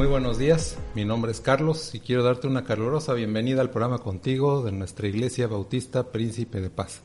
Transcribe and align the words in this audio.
Muy 0.00 0.08
buenos 0.08 0.38
días, 0.38 0.78
mi 0.94 1.04
nombre 1.04 1.30
es 1.30 1.42
Carlos 1.42 1.94
y 1.94 2.00
quiero 2.00 2.22
darte 2.22 2.46
una 2.46 2.64
calurosa 2.64 3.12
bienvenida 3.12 3.60
al 3.60 3.68
programa 3.68 3.98
contigo 3.98 4.62
de 4.62 4.72
nuestra 4.72 5.06
Iglesia 5.06 5.46
Bautista 5.46 6.10
Príncipe 6.10 6.62
de 6.62 6.70
Paz. 6.70 7.02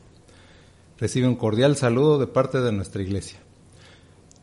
Recibe 0.96 1.28
un 1.28 1.36
cordial 1.36 1.76
saludo 1.76 2.18
de 2.18 2.26
parte 2.26 2.58
de 2.58 2.72
nuestra 2.72 3.02
iglesia. 3.02 3.38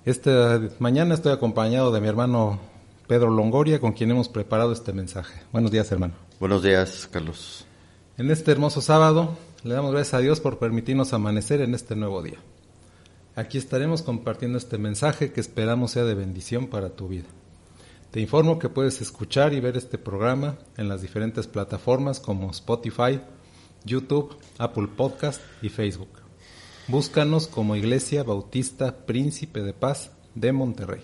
Esta 0.05 0.61
mañana 0.77 1.15
estoy 1.15 1.31
acompañado 1.31 1.91
de 1.91 1.99
mi 1.99 2.07
hermano 2.07 2.59
Pedro 3.07 3.31
Longoria, 3.31 3.79
con 3.79 3.93
quien 3.93 4.11
hemos 4.11 4.29
preparado 4.29 4.71
este 4.71 4.93
mensaje. 4.93 5.41
Buenos 5.51 5.71
días, 5.71 5.91
hermano. 5.91 6.13
Buenos 6.39 6.61
días, 6.61 7.09
Carlos. 7.11 7.65
En 8.19 8.29
este 8.29 8.51
hermoso 8.51 8.81
sábado, 8.81 9.35
le 9.63 9.73
damos 9.73 9.93
gracias 9.93 10.13
a 10.13 10.19
Dios 10.19 10.39
por 10.39 10.59
permitirnos 10.59 11.11
amanecer 11.13 11.59
en 11.61 11.73
este 11.73 11.95
nuevo 11.95 12.21
día. 12.21 12.37
Aquí 13.35 13.57
estaremos 13.57 14.03
compartiendo 14.03 14.59
este 14.59 14.77
mensaje 14.77 15.31
que 15.31 15.41
esperamos 15.41 15.89
sea 15.89 16.03
de 16.03 16.13
bendición 16.13 16.67
para 16.67 16.89
tu 16.89 17.07
vida. 17.07 17.29
Te 18.13 18.21
informo 18.21 18.59
que 18.59 18.69
puedes 18.69 19.01
escuchar 19.01 19.55
y 19.55 19.59
ver 19.59 19.75
este 19.75 19.97
programa 19.97 20.59
en 20.77 20.87
las 20.87 21.01
diferentes 21.01 21.47
plataformas 21.47 22.19
como 22.19 22.51
Spotify, 22.51 23.19
YouTube, 23.85 24.37
Apple 24.59 24.87
Podcast 24.95 25.41
y 25.63 25.69
Facebook. 25.69 26.09
Búscanos 26.87 27.47
como 27.47 27.75
Iglesia 27.75 28.21
Bautista 28.21 29.07
Príncipe 29.07 29.63
de 29.63 29.73
Paz 29.73 30.11
de 30.35 30.51
Monterrey. 30.51 31.01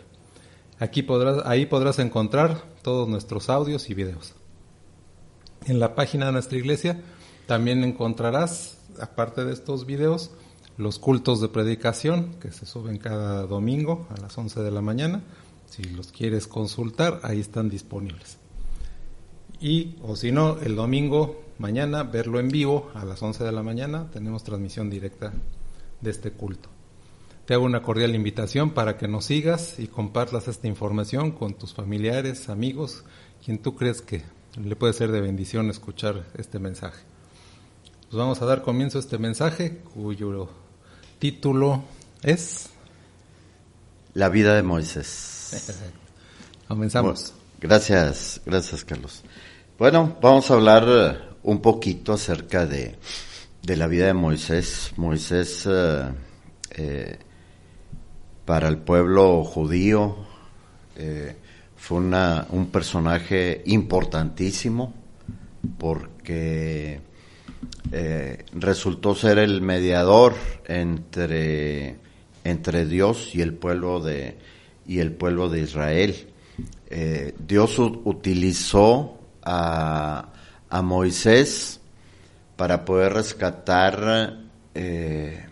Aquí 0.77 1.01
podrás, 1.01 1.43
ahí 1.47 1.65
podrás 1.65 1.97
encontrar 1.97 2.61
todos 2.83 3.09
nuestros 3.09 3.49
audios 3.49 3.89
y 3.89 3.95
videos. 3.95 4.35
En 5.65 5.79
la 5.79 5.95
página 5.95 6.27
de 6.27 6.33
nuestra 6.33 6.59
iglesia 6.59 7.01
también 7.47 7.83
encontrarás, 7.83 8.77
aparte 9.01 9.45
de 9.45 9.53
estos 9.53 9.87
videos, 9.87 10.29
los 10.77 10.99
cultos 10.99 11.41
de 11.41 11.49
predicación 11.49 12.35
que 12.35 12.51
se 12.51 12.67
suben 12.67 12.99
cada 12.99 13.47
domingo 13.47 14.07
a 14.15 14.21
las 14.21 14.37
11 14.37 14.61
de 14.61 14.69
la 14.69 14.81
mañana 14.81 15.23
si 15.69 15.83
los 15.83 16.11
quieres 16.11 16.47
consultar, 16.47 17.19
ahí 17.23 17.39
están 17.39 17.69
disponibles. 17.69 18.37
Y, 19.61 19.95
o 20.01 20.15
si 20.15 20.31
no, 20.31 20.57
el 20.59 20.75
domingo, 20.75 21.43
mañana, 21.57 22.03
verlo 22.03 22.39
en 22.39 22.49
vivo 22.49 22.89
a 22.95 23.05
las 23.05 23.21
11 23.21 23.43
de 23.43 23.51
la 23.51 23.63
mañana, 23.63 24.09
tenemos 24.11 24.43
transmisión 24.43 24.89
directa 24.89 25.33
de 26.01 26.09
este 26.09 26.31
culto. 26.31 26.69
Te 27.45 27.53
hago 27.53 27.65
una 27.65 27.81
cordial 27.81 28.15
invitación 28.15 28.71
para 28.71 28.97
que 28.97 29.07
nos 29.07 29.25
sigas 29.25 29.79
y 29.79 29.87
compartas 29.87 30.47
esta 30.47 30.67
información 30.67 31.31
con 31.31 31.55
tus 31.55 31.73
familiares, 31.73 32.47
amigos, 32.47 33.03
quien 33.43 33.59
tú 33.59 33.75
crees 33.75 34.01
que 34.01 34.23
le 34.63 34.75
puede 34.75 34.93
ser 34.93 35.11
de 35.11 35.21
bendición 35.21 35.69
escuchar 35.69 36.25
este 36.37 36.59
mensaje. 36.59 37.03
Pues 38.09 38.17
vamos 38.17 38.41
a 38.41 38.45
dar 38.45 38.61
comienzo 38.61 38.97
a 38.97 39.01
este 39.01 39.17
mensaje 39.17 39.81
cuyo 39.93 40.49
título 41.19 41.83
es 42.21 42.69
La 44.13 44.29
vida 44.29 44.55
de 44.55 44.63
Moisés. 44.63 45.38
Comenzamos. 46.67 47.33
gracias, 47.59 48.41
gracias 48.45 48.83
Carlos. 48.85 49.23
Bueno, 49.77 50.17
vamos 50.21 50.49
a 50.51 50.55
hablar 50.55 50.85
eh, 50.87 51.17
un 51.43 51.61
poquito 51.61 52.13
acerca 52.13 52.65
de, 52.65 52.97
de 53.63 53.77
la 53.77 53.87
vida 53.87 54.07
de 54.07 54.13
Moisés. 54.13 54.91
Moisés 54.97 55.65
uh, 55.65 56.11
eh, 56.71 57.17
para 58.45 58.67
el 58.67 58.77
pueblo 58.77 59.43
judío 59.43 60.15
eh, 60.95 61.35
fue 61.77 61.99
una, 61.99 62.47
un 62.49 62.67
personaje 62.71 63.61
importantísimo 63.65 64.93
porque 65.77 66.99
eh, 67.91 68.45
resultó 68.53 69.15
ser 69.15 69.39
el 69.39 69.61
mediador 69.61 70.35
entre, 70.65 71.97
entre 72.43 72.85
Dios 72.85 73.33
y 73.33 73.41
el 73.41 73.53
pueblo 73.53 73.99
de, 73.99 74.37
y 74.89 74.99
el 74.99 75.11
pueblo 75.11 75.49
de 75.49 75.61
Israel. 75.61 76.15
Eh, 76.89 77.35
Dios 77.47 77.77
utilizó 77.77 79.19
a, 79.43 80.29
a, 80.67 80.81
Moisés 80.81 81.79
para 82.55 82.85
poder 82.85 83.13
rescatar 83.13 84.39
eh, 84.73 85.45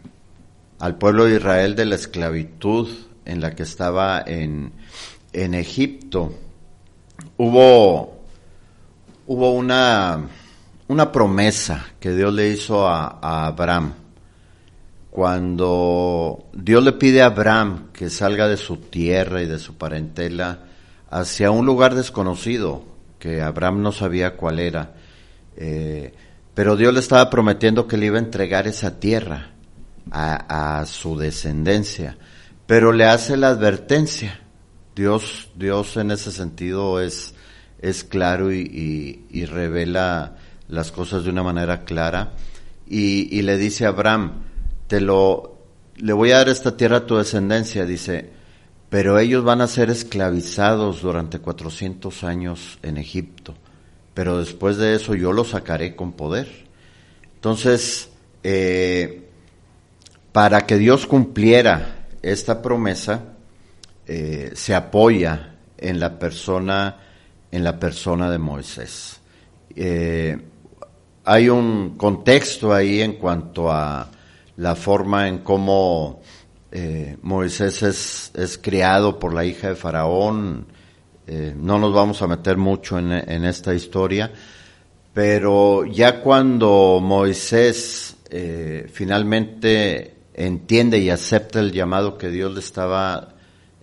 al 0.80 0.98
pueblo 0.98 1.26
de 1.26 1.36
Israel 1.36 1.76
de 1.76 1.86
la 1.86 1.96
esclavitud 1.96 2.90
en 3.26 3.40
la 3.40 3.54
que 3.54 3.62
estaba 3.62 4.24
en, 4.26 4.72
en 5.34 5.54
Egipto. 5.54 6.34
Hubo, 7.38 8.18
hubo 9.28 9.54
una, 9.54 10.28
una 10.88 11.12
promesa 11.12 11.86
que 12.00 12.12
Dios 12.16 12.34
le 12.34 12.50
hizo 12.50 12.88
a, 12.88 13.20
a 13.22 13.46
Abraham 13.46 13.94
cuando 15.18 16.48
Dios 16.54 16.84
le 16.84 16.92
pide 16.92 17.24
a 17.24 17.26
Abraham 17.26 17.88
que 17.92 18.08
salga 18.08 18.48
de 18.48 18.56
su 18.56 18.78
tierra 18.78 19.42
y 19.42 19.48
de 19.48 19.58
su 19.58 19.76
parentela 19.76 20.60
hacia 21.10 21.50
un 21.50 21.66
lugar 21.66 21.96
desconocido, 21.96 22.84
que 23.18 23.42
Abraham 23.42 23.82
no 23.82 23.92
sabía 23.92 24.38
cuál 24.38 24.60
era, 24.60 24.94
eh, 25.56 26.14
pero 26.54 26.76
Dios 26.76 26.94
le 26.94 27.00
estaba 27.00 27.32
prometiendo 27.32 27.88
que 27.88 27.98
le 27.98 28.06
iba 28.06 28.18
a 28.18 28.22
entregar 28.22 28.68
esa 28.68 29.00
tierra 29.00 29.54
a, 30.12 30.86
su 30.86 31.18
descendencia, 31.18 32.16
pero 32.68 32.92
le 32.92 33.06
hace 33.06 33.38
la 33.38 33.48
advertencia. 33.48 34.40
Dios, 34.96 35.50
Dios 35.56 35.98
en 35.98 36.12
ese 36.12 36.32
sentido 36.32 37.02
es, 37.02 37.34
es 37.82 38.04
claro 38.04 38.54
y, 38.54 39.26
y, 39.32 39.46
revela 39.46 40.36
las 40.68 40.92
cosas 40.92 41.24
de 41.24 41.32
una 41.32 41.42
manera 41.42 41.86
clara 41.86 42.34
y 42.88 43.42
le 43.42 43.58
dice 43.58 43.86
a 43.86 43.90
Abraham, 43.90 44.44
te 44.88 45.02
lo, 45.02 45.58
le 45.96 46.14
voy 46.14 46.32
a 46.32 46.38
dar 46.38 46.50
esta 46.50 46.76
tierra 46.78 46.98
a 46.98 47.06
tu 47.06 47.18
descendencia, 47.18 47.86
dice, 47.86 48.30
pero 48.90 49.20
ellos 49.20 49.44
van 49.44 49.62
a 49.62 49.68
ser 49.68 49.90
esclavizados 49.90 51.02
durante 51.02 51.40
400 51.40 52.24
años 52.24 52.80
en 52.84 52.98
Egipto, 52.98 53.54
pero 54.14 54.40
después 54.40 54.78
de 54.78 54.96
eso 54.96 55.14
yo 55.14 55.34
los 55.34 55.50
sacaré 55.50 55.96
con 55.96 56.14
poder. 56.14 56.48
Entonces, 57.36 58.10
eh, 58.44 59.30
para 60.32 60.66
que 60.66 60.78
Dios 60.78 61.06
cumpliera 61.06 62.08
esta 62.22 62.62
promesa, 62.62 63.34
eh, 64.06 64.52
se 64.56 64.74
apoya 64.74 65.56
en 65.78 66.00
la 66.00 66.18
persona, 66.18 66.98
en 67.52 67.64
la 67.64 67.78
persona 67.80 68.32
de 68.32 68.38
Moisés. 68.38 69.20
Eh, 69.76 70.38
hay 71.26 71.50
un 71.50 71.98
contexto 71.98 72.74
ahí 72.74 73.02
en 73.02 73.14
cuanto 73.14 73.72
a 73.72 74.10
la 74.58 74.76
forma 74.76 75.28
en 75.28 75.40
cómo 75.40 76.22
eh, 76.72 77.18
Moisés 77.22 77.82
es, 77.84 78.32
es, 78.36 78.58
criado 78.58 79.20
por 79.20 79.34
la 79.34 79.46
hija 79.46 79.70
de 79.70 79.76
Faraón. 79.76 80.68
Eh, 81.26 81.54
no 81.56 81.80
nos 81.80 81.94
vamos 81.94 82.22
a 82.22 82.28
meter 82.28 82.58
mucho 82.58 83.00
en, 83.00 83.12
en, 83.12 83.46
esta 83.46 83.74
historia, 83.74 84.32
pero 85.14 85.86
ya 85.86 86.22
cuando 86.22 87.00
Moisés 87.02 88.18
eh, 88.30 88.88
finalmente 88.92 90.16
entiende 90.34 91.00
y 91.00 91.10
acepta 91.10 91.60
el 91.60 91.72
llamado 91.72 92.18
que 92.18 92.30
Dios 92.30 92.54
le 92.54 92.60
estaba, 92.60 93.34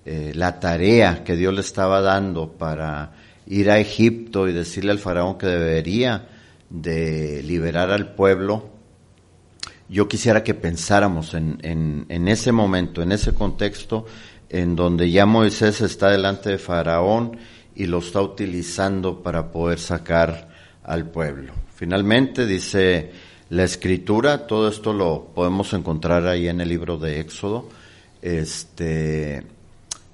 la 0.05 0.61
tarea 0.61 1.25
que 1.25 1.35
Dios 1.35 1.55
le 1.55 1.63
estaba 1.63 2.03
dando 2.03 2.53
para 2.53 3.13
ir 3.47 3.71
a 3.71 3.79
Egipto 3.79 4.47
y 4.49 4.53
decirle 4.53 4.93
al 4.93 4.99
faraón 4.99 5.39
que 5.39 5.47
debería 5.47 6.29
de 6.69 7.43
liberar 7.43 7.91
al 7.91 8.15
pueblo, 8.15 8.74
yo 9.89 10.09
quisiera 10.09 10.43
que 10.43 10.55
pensáramos 10.55 11.35
en, 11.35 11.59
en, 11.63 12.29
ese 12.29 12.53
momento, 12.53 13.03
en 13.03 13.13
ese 13.13 13.35
contexto, 13.35 14.07
en 14.49 14.77
donde 14.77 15.11
ya 15.11 15.27
Moisés 15.27 15.81
está 15.81 16.11
delante 16.11 16.51
de 16.51 16.59
Faraón 16.59 17.37
y 17.75 17.87
lo 17.87 17.99
está 17.99 18.21
utilizando 18.21 19.23
para 19.23 19.51
poder 19.51 19.79
sacar 19.79 20.49
al 20.85 21.11
pueblo. 21.11 21.53
Finalmente 21.75 22.47
dice 22.47 23.11
la 23.51 23.65
escritura, 23.65 24.47
todo 24.47 24.69
esto 24.69 24.93
lo 24.93 25.33
podemos 25.35 25.73
encontrar 25.73 26.27
ahí 26.27 26.49
en 26.49 26.61
el 26.61 26.69
libro 26.69 26.97
de 26.97 27.21
Éxodo. 27.21 27.69
Este, 28.23 29.43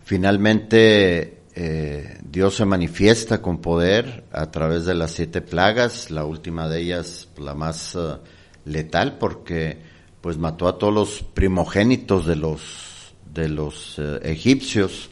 finalmente 0.05 1.40
eh, 1.55 2.19
Dios 2.23 2.56
se 2.56 2.64
manifiesta 2.64 3.40
con 3.40 3.58
poder 3.58 4.25
a 4.32 4.50
través 4.50 4.84
de 4.84 4.94
las 4.94 5.12
siete 5.12 5.40
plagas, 5.40 6.11
la 6.11 6.25
última 6.25 6.69
de 6.69 6.81
ellas 6.81 7.28
la 7.38 7.55
más 7.55 7.94
uh, 7.94 8.19
letal 8.64 9.18
porque 9.18 9.78
pues 10.20 10.36
mató 10.36 10.68
a 10.68 10.78
todos 10.78 10.92
los 10.92 11.22
primogénitos 11.22 12.26
de 12.26 12.36
los 12.36 13.14
de 13.32 13.48
los 13.48 13.98
uh, 13.98 14.18
egipcios. 14.22 15.10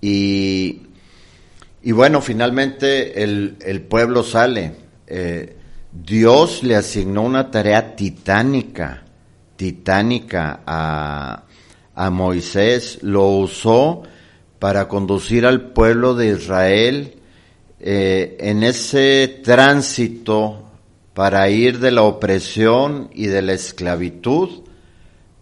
Y 0.00 0.82
y 1.82 1.92
bueno 1.92 2.20
finalmente 2.20 3.22
el, 3.22 3.56
el 3.60 3.82
pueblo 3.82 4.22
sale. 4.22 4.74
Eh, 5.06 5.56
Dios 5.90 6.62
le 6.62 6.76
asignó 6.76 7.22
una 7.22 7.50
tarea 7.50 7.96
titánica 7.96 9.04
titánica 9.56 10.60
a 10.66 11.44
a 11.98 12.10
Moisés. 12.10 13.00
Lo 13.02 13.26
usó 13.28 14.04
para 14.58 14.86
conducir 14.88 15.44
al 15.44 15.72
pueblo 15.72 16.14
de 16.14 16.28
Israel 16.28 17.14
eh, 17.80 18.36
en 18.40 18.62
ese 18.62 19.40
tránsito 19.42 20.67
para 21.18 21.50
ir 21.50 21.80
de 21.80 21.90
la 21.90 22.02
opresión 22.02 23.10
y 23.12 23.26
de 23.26 23.42
la 23.42 23.52
esclavitud, 23.52 24.62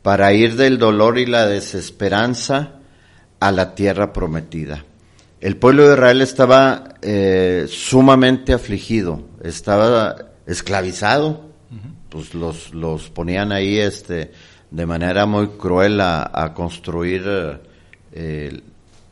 para 0.00 0.32
ir 0.32 0.56
del 0.56 0.78
dolor 0.78 1.18
y 1.18 1.26
la 1.26 1.46
desesperanza 1.46 2.76
a 3.40 3.52
la 3.52 3.74
tierra 3.74 4.14
prometida. 4.14 4.86
El 5.38 5.58
pueblo 5.58 5.86
de 5.86 5.92
Israel 5.92 6.22
estaba 6.22 6.94
eh, 7.02 7.66
sumamente 7.68 8.54
afligido, 8.54 9.22
estaba 9.44 10.16
esclavizado, 10.46 11.50
pues 12.08 12.32
los, 12.32 12.72
los 12.72 13.10
ponían 13.10 13.52
ahí 13.52 13.78
este, 13.78 14.32
de 14.70 14.86
manera 14.86 15.26
muy 15.26 15.48
cruel 15.58 16.00
a, 16.00 16.30
a 16.32 16.54
construir 16.54 17.60
eh, 18.12 18.62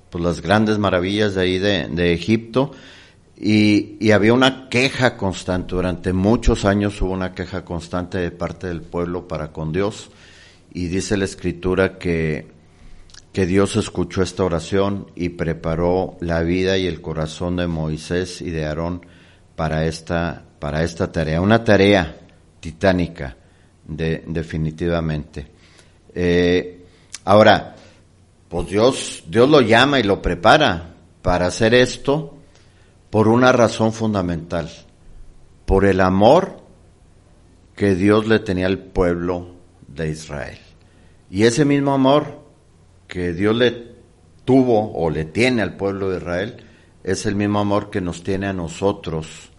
pues 0.08 0.24
las 0.24 0.40
grandes 0.40 0.78
maravillas 0.78 1.34
de 1.34 1.42
ahí 1.42 1.58
de, 1.58 1.88
de 1.88 2.14
Egipto 2.14 2.70
y, 3.36 3.96
y, 3.98 4.12
había 4.12 4.32
una 4.32 4.68
queja 4.68 5.16
constante, 5.16 5.74
durante 5.74 6.12
muchos 6.12 6.64
años 6.64 7.00
hubo 7.02 7.12
una 7.12 7.34
queja 7.34 7.64
constante 7.64 8.18
de 8.18 8.30
parte 8.30 8.68
del 8.68 8.82
pueblo 8.82 9.26
para 9.26 9.50
con 9.52 9.72
Dios. 9.72 10.10
Y 10.72 10.86
dice 10.86 11.16
la 11.16 11.24
escritura 11.24 11.98
que, 11.98 12.46
que 13.32 13.46
Dios 13.46 13.74
escuchó 13.76 14.22
esta 14.22 14.44
oración 14.44 15.10
y 15.16 15.30
preparó 15.30 16.16
la 16.20 16.42
vida 16.42 16.78
y 16.78 16.86
el 16.86 17.00
corazón 17.00 17.56
de 17.56 17.66
Moisés 17.66 18.40
y 18.40 18.50
de 18.50 18.66
Aarón 18.66 19.04
para 19.56 19.86
esta, 19.86 20.44
para 20.60 20.84
esta 20.84 21.10
tarea, 21.10 21.40
una 21.40 21.64
tarea 21.64 22.16
titánica, 22.60 23.36
de, 23.86 24.22
definitivamente. 24.26 25.46
Eh, 26.14 26.84
ahora, 27.24 27.74
pues 28.48 28.68
Dios, 28.68 29.24
Dios 29.26 29.48
lo 29.48 29.60
llama 29.60 29.98
y 29.98 30.04
lo 30.04 30.22
prepara 30.22 30.94
para 31.20 31.46
hacer 31.46 31.74
esto 31.74 32.33
por 33.14 33.28
una 33.28 33.52
razón 33.52 33.92
fundamental, 33.92 34.68
por 35.66 35.84
el 35.84 36.00
amor 36.00 36.56
que 37.76 37.94
Dios 37.94 38.26
le 38.26 38.40
tenía 38.40 38.66
al 38.66 38.80
pueblo 38.80 39.54
de 39.86 40.08
Israel. 40.10 40.58
Y 41.30 41.44
ese 41.44 41.64
mismo 41.64 41.94
amor 41.94 42.40
que 43.06 43.32
Dios 43.32 43.54
le 43.54 43.94
tuvo 44.44 44.92
o 44.94 45.10
le 45.10 45.26
tiene 45.26 45.62
al 45.62 45.76
pueblo 45.76 46.10
de 46.10 46.16
Israel 46.16 46.56
es 47.04 47.24
el 47.24 47.36
mismo 47.36 47.60
amor 47.60 47.88
que 47.88 48.00
nos 48.00 48.24
tiene 48.24 48.48
a 48.48 48.52
nosotros, 48.52 49.52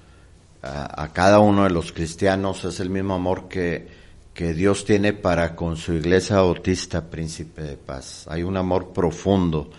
a, 0.62 1.08
cada 1.14 1.40
uno 1.40 1.64
de 1.64 1.70
los 1.70 1.94
cristianos, 1.94 2.66
es 2.66 2.82
el 2.82 2.90
mismo 2.90 3.14
amor 3.14 3.48
que, 3.48 3.88
que 4.34 4.54
Dios 4.54 4.84
tiene 4.84 5.14
para 5.14 5.56
con 5.56 5.78
su 5.78 5.94
iglesia 5.94 6.42
bautista, 6.42 7.10
príncipe 7.10 7.62
de 7.62 7.78
paz. 7.78 8.26
Hay 8.30 8.44
un 8.44 8.58
amor 8.58 8.92
profundo 8.92 9.70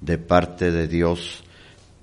de 0.00 0.16
parte 0.16 0.70
de 0.70 0.88
Dios 0.88 1.44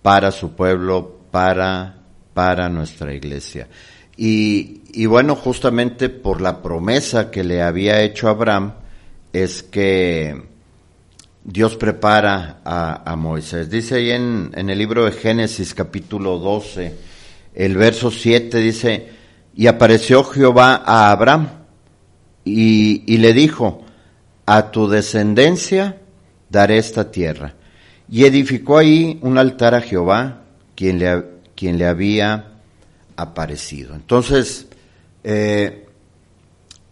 para 0.03 0.31
su 0.31 0.51
pueblo, 0.51 1.22
para, 1.33 1.95
para 2.35 2.69
nuestra 2.69 3.11
iglesia. 3.11 3.67
Y, 4.15 4.83
y 4.93 5.07
bueno, 5.07 5.35
justamente 5.35 6.09
por 6.09 6.41
la 6.41 6.61
promesa 6.61 7.31
que 7.31 7.43
le 7.43 7.63
había 7.63 8.03
hecho 8.03 8.29
Abraham, 8.29 8.73
es 9.33 9.63
que 9.63 10.43
Dios 11.43 11.75
prepara 11.75 12.61
a, 12.63 13.15
Moisés. 13.15 13.71
Dice 13.71 13.95
ahí 13.95 14.11
en, 14.11 14.51
en 14.53 14.69
el 14.69 14.77
libro 14.77 15.05
de 15.05 15.11
Génesis 15.11 15.73
capítulo 15.73 16.37
12, 16.37 16.93
el 17.55 17.77
verso 17.77 18.11
7 18.11 18.59
dice, 18.59 19.09
y 19.55 19.65
apareció 19.65 20.23
Jehová 20.23 20.83
a 20.85 21.09
Abraham 21.09 21.47
y, 22.45 23.11
y, 23.11 23.17
le 23.17 23.33
dijo, 23.33 23.83
a 24.45 24.69
tu 24.69 24.87
descendencia 24.87 25.97
daré 26.51 26.77
esta 26.77 27.09
tierra. 27.09 27.55
Y 28.07 28.25
edificó 28.25 28.77
ahí 28.77 29.17
un 29.23 29.39
altar 29.39 29.73
a 29.73 29.81
Jehová, 29.81 30.42
quien 30.75 30.99
le, 30.99 31.23
quien 31.55 31.77
le 31.77 31.85
había 31.85 32.53
aparecido. 33.15 33.95
Entonces, 33.95 34.67
eh, 35.23 35.87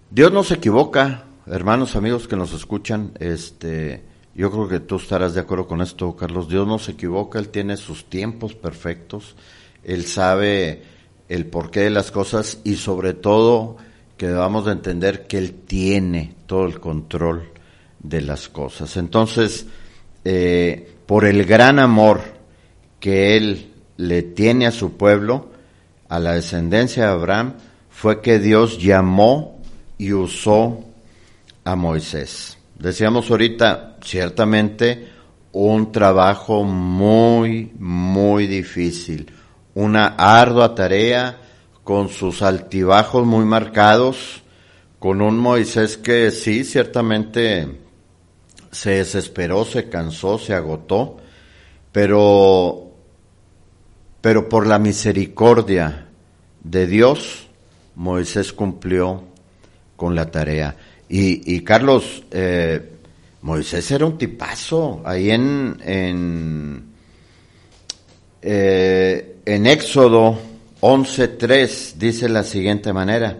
Dios 0.09 0.31
no 0.31 0.43
se 0.43 0.55
equivoca, 0.55 1.25
hermanos, 1.47 1.95
amigos 1.95 2.27
que 2.27 2.35
nos 2.35 2.53
escuchan, 2.53 3.11
este, 3.19 4.03
yo 4.35 4.51
creo 4.51 4.67
que 4.67 4.79
tú 4.79 4.97
estarás 4.97 5.33
de 5.33 5.41
acuerdo 5.41 5.67
con 5.67 5.81
esto, 5.81 6.15
Carlos. 6.15 6.47
Dios 6.47 6.67
no 6.67 6.79
se 6.79 6.91
equivoca, 6.91 7.39
Él 7.39 7.49
tiene 7.49 7.77
sus 7.77 8.05
tiempos 8.05 8.55
perfectos, 8.55 9.35
Él 9.83 10.05
sabe 10.05 10.83
el 11.27 11.45
porqué 11.45 11.81
de 11.81 11.89
las 11.89 12.11
cosas 12.11 12.59
y 12.63 12.75
sobre 12.75 13.13
todo 13.13 13.77
que 14.17 14.27
debamos 14.27 14.65
de 14.65 14.73
entender 14.73 15.27
que 15.27 15.37
Él 15.37 15.53
tiene 15.65 16.35
todo 16.45 16.65
el 16.65 16.79
control 16.79 17.51
de 17.99 18.21
las 18.21 18.49
cosas. 18.49 18.97
Entonces, 18.97 19.65
eh, 20.23 20.93
por 21.05 21.25
el 21.25 21.45
gran 21.45 21.79
amor 21.79 22.21
que 22.99 23.35
Él 23.35 23.70
le 23.97 24.21
tiene 24.21 24.67
a 24.67 24.71
su 24.71 24.97
pueblo, 24.97 25.51
a 26.09 26.19
la 26.19 26.33
descendencia 26.33 27.05
de 27.05 27.11
Abraham, 27.11 27.53
fue 27.89 28.21
que 28.21 28.39
Dios 28.39 28.79
llamó 28.79 29.59
y 29.97 30.13
usó 30.13 30.83
a 31.63 31.75
Moisés. 31.75 32.57
Decíamos 32.77 33.29
ahorita, 33.29 33.97
ciertamente, 34.03 35.07
un 35.51 35.91
trabajo 35.91 36.63
muy, 36.63 37.71
muy 37.77 38.47
difícil, 38.47 39.31
una 39.75 40.07
ardua 40.17 40.73
tarea, 40.73 41.37
con 41.83 42.09
sus 42.09 42.41
altibajos 42.41 43.25
muy 43.25 43.45
marcados, 43.45 44.43
con 44.99 45.21
un 45.21 45.37
Moisés 45.37 45.97
que 45.97 46.31
sí, 46.31 46.63
ciertamente 46.63 47.67
se 48.71 48.91
desesperó, 48.91 49.65
se 49.65 49.89
cansó, 49.89 50.37
se 50.37 50.53
agotó, 50.53 51.17
pero, 51.91 52.90
pero 54.21 54.47
por 54.47 54.67
la 54.67 54.79
misericordia 54.79 56.07
de 56.63 56.87
Dios, 56.87 57.47
Moisés 57.95 58.53
cumplió 58.53 59.23
con 59.95 60.15
la 60.15 60.31
tarea. 60.31 60.75
Y, 61.09 61.61
Carlos, 61.61 62.23
eh, 62.31 62.89
Moisés 63.41 63.91
era 63.91 64.05
un 64.05 64.17
tipazo 64.17 65.01
ahí 65.03 65.29
en, 65.29 65.77
en, 65.83 66.83
eh, 68.41 69.35
en 69.43 69.67
Éxodo 69.67 70.37
11.3 70.81 71.93
dice 71.93 72.27
la 72.27 72.43
siguiente 72.43 72.91
manera, 72.91 73.37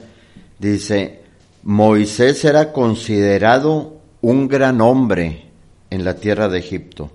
dice, 0.60 1.22
Moisés 1.64 2.46
era 2.46 2.72
considerado 2.72 4.00
un 4.22 4.48
gran 4.48 4.80
hombre 4.80 5.46
en 5.90 6.06
la 6.06 6.16
tierra 6.16 6.48
de 6.50 6.60
Egipto, 6.60 7.12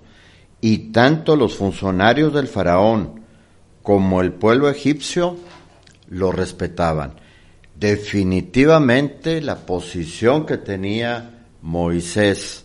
y 0.61 0.91
tanto 0.91 1.37
los 1.37 1.55
funcionarios 1.55 2.35
del 2.35 2.49
faraón 2.49 3.21
como 3.87 4.21
el 4.21 4.33
pueblo 4.33 4.69
egipcio 4.69 5.37
lo 6.09 6.33
respetaban. 6.33 7.15
Definitivamente 7.77 9.41
la 9.41 9.65
posición 9.65 10.45
que 10.45 10.57
tenía 10.57 11.45
Moisés 11.63 12.65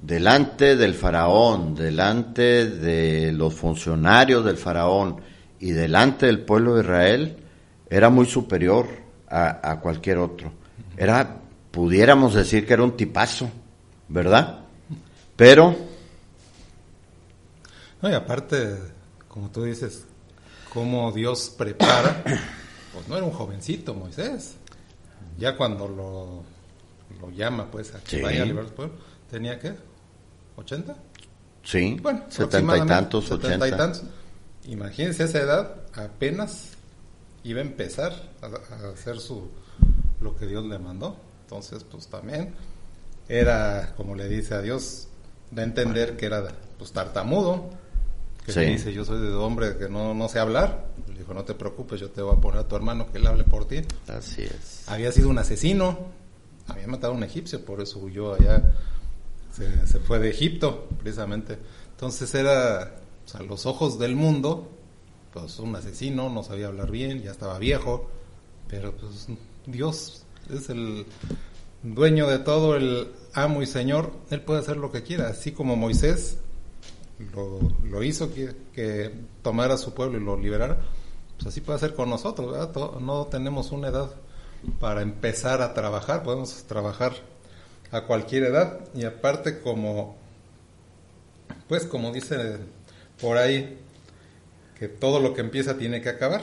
delante 0.00 0.76
del 0.76 0.94
faraón, 0.94 1.74
delante 1.74 2.70
de 2.70 3.32
los 3.32 3.52
funcionarios 3.52 4.44
del 4.44 4.56
faraón, 4.56 5.16
y 5.58 5.72
delante 5.72 6.26
del 6.26 6.38
pueblo 6.38 6.76
de 6.76 6.82
Israel 6.82 7.36
era 7.90 8.08
muy 8.08 8.26
superior 8.26 8.86
a, 9.26 9.80
cualquier 9.80 10.18
otro. 10.18 10.52
Era, 10.96 11.40
pudiéramos 11.72 12.32
decir 12.32 12.64
que 12.64 12.74
era 12.74 12.84
un 12.84 12.96
tipazo, 12.96 13.50
¿verdad? 14.08 14.60
Pero... 15.34 15.74
No, 18.00 18.08
y 18.08 18.12
aparte, 18.12 18.78
como 19.26 19.50
tú 19.50 19.64
dices, 19.64 20.06
cómo 20.74 21.12
Dios 21.12 21.54
prepara, 21.56 22.22
pues 22.92 23.08
no 23.08 23.16
era 23.16 23.24
un 23.24 23.32
jovencito 23.32 23.94
Moisés. 23.94 24.56
Ya 25.38 25.56
cuando 25.56 25.88
lo 25.88 26.44
lo 27.20 27.30
llama 27.30 27.70
pues 27.70 27.94
a 27.94 28.00
que 28.02 28.16
Sí. 28.16 28.22
vaya 28.22 28.42
a 28.42 28.44
liberar 28.46 28.66
al 28.66 28.74
pueblo, 28.74 28.94
tenía 29.30 29.58
qué? 29.58 29.74
¿80? 30.56 30.94
Sí, 31.62 31.96
Bueno, 32.02 32.24
setenta 32.28 32.76
y 32.76 32.86
tantos, 32.86 33.24
70 33.26 33.46
ochenta. 33.46 33.68
y 33.68 33.70
tantos. 33.70 34.02
Imagínense 34.66 35.22
a 35.22 35.26
esa 35.26 35.38
edad, 35.40 35.76
apenas 35.94 36.70
iba 37.44 37.60
a 37.60 37.62
empezar 37.62 38.12
a, 38.42 38.46
a 38.46 38.90
hacer 38.92 39.18
su 39.20 39.48
lo 40.20 40.34
que 40.36 40.46
Dios 40.46 40.64
le 40.66 40.78
mandó. 40.78 41.16
Entonces, 41.42 41.84
pues 41.84 42.06
también 42.08 42.54
era, 43.28 43.94
como 43.96 44.14
le 44.14 44.28
dice 44.28 44.54
a 44.54 44.60
Dios, 44.62 45.08
a 45.56 45.62
entender 45.62 46.16
que 46.16 46.26
era 46.26 46.48
pues 46.78 46.92
tartamudo, 46.92 47.70
que 48.44 48.52
Sí. 48.52 48.60
dice, 48.60 48.92
yo 48.92 49.04
soy 49.04 49.20
de 49.20 49.32
hombre 49.34 49.76
que 49.78 49.88
no, 49.88 50.14
no 50.14 50.28
sé 50.28 50.38
hablar. 50.38 50.86
Le 51.08 51.18
dijo, 51.20 51.32
no 51.34 51.44
te 51.44 51.54
preocupes, 51.54 52.00
yo 52.00 52.10
te 52.10 52.20
voy 52.22 52.34
a 52.36 52.40
poner 52.40 52.60
a 52.60 52.68
tu 52.68 52.76
hermano 52.76 53.10
que 53.10 53.18
él 53.18 53.26
hable 53.26 53.44
por 53.44 53.66
ti. 53.66 53.80
Así 54.08 54.42
es. 54.42 54.84
Había 54.88 55.10
sido 55.12 55.28
un 55.30 55.38
asesino, 55.38 55.98
había 56.68 56.86
matado 56.86 57.12
a 57.12 57.16
un 57.16 57.24
egipcio, 57.24 57.64
por 57.64 57.80
eso 57.80 57.98
huyó 58.00 58.34
allá, 58.34 58.62
se, 59.52 59.86
se 59.86 59.98
fue 60.00 60.18
de 60.18 60.30
Egipto, 60.30 60.86
precisamente. 61.00 61.58
Entonces 61.92 62.34
era, 62.34 62.96
o 63.24 63.28
sea, 63.28 63.40
a 63.40 63.44
los 63.44 63.64
ojos 63.66 63.98
del 63.98 64.14
mundo, 64.16 64.68
pues 65.32 65.58
un 65.58 65.74
asesino, 65.76 66.28
no 66.28 66.42
sabía 66.42 66.66
hablar 66.66 66.90
bien, 66.90 67.22
ya 67.22 67.30
estaba 67.30 67.58
viejo, 67.58 68.10
pero 68.68 68.92
pues 68.96 69.26
Dios 69.66 70.24
es 70.52 70.68
el 70.68 71.06
dueño 71.82 72.26
de 72.28 72.38
todo, 72.40 72.76
el 72.76 73.08
amo 73.32 73.62
y 73.62 73.66
señor, 73.66 74.12
él 74.30 74.40
puede 74.42 74.60
hacer 74.60 74.76
lo 74.76 74.90
que 74.92 75.02
quiera, 75.02 75.28
así 75.28 75.52
como 75.52 75.76
Moisés 75.76 76.38
lo, 77.18 78.02
hizo 78.02 78.32
que, 78.32 79.12
tomara 79.42 79.76
su 79.76 79.94
pueblo 79.94 80.18
y 80.18 80.24
lo 80.24 80.36
liberara, 80.36 80.78
pues 81.36 81.48
así 81.48 81.60
puede 81.60 81.76
hacer 81.76 81.94
con 81.94 82.10
nosotros, 82.10 82.70
No 83.00 83.26
tenemos 83.26 83.72
una 83.72 83.88
edad 83.88 84.10
para 84.80 85.02
empezar 85.02 85.62
a 85.62 85.74
trabajar, 85.74 86.22
podemos 86.22 86.64
trabajar 86.64 87.12
a 87.90 88.02
cualquier 88.02 88.44
edad 88.44 88.80
y 88.94 89.04
aparte 89.04 89.60
como, 89.60 90.16
pues 91.68 91.84
como 91.84 92.12
dice 92.12 92.58
por 93.20 93.36
ahí, 93.36 93.78
que 94.78 94.88
todo 94.88 95.20
lo 95.20 95.34
que 95.34 95.40
empieza 95.40 95.78
tiene 95.78 96.00
que 96.00 96.08
acabar. 96.08 96.42